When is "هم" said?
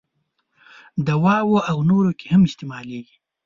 2.33-2.41